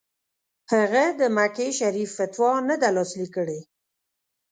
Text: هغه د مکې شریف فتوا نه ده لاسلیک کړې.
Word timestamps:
هغه 0.73 1.03
د 1.19 1.21
مکې 1.35 1.67
شریف 1.79 2.09
فتوا 2.17 2.51
نه 2.69 2.75
ده 2.81 2.89
لاسلیک 2.95 3.31
کړې. 3.37 3.59